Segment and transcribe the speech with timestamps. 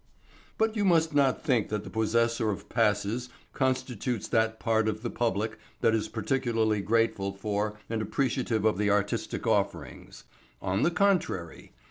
[0.57, 5.11] But you must not think that the possessor of passes constitutes that part of the
[5.11, 10.23] public that is particularly grateful for and appreciative of the artistic offerings.
[10.59, 11.73] On the contrary!